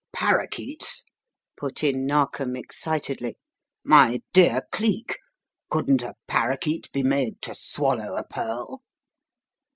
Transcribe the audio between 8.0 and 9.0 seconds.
a pearl?"